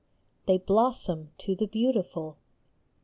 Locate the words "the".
1.55-1.67